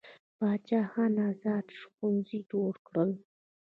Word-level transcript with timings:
باچا 0.37 0.81
خان 0.91 1.13
ازاد 1.29 1.65
ښوونځي 1.79 2.39
جوړ 2.51 2.73
کړل. 2.87 3.11